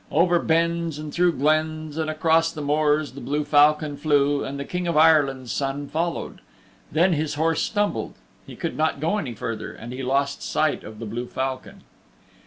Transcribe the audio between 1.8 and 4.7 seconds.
and across moors the blue falcon flew and the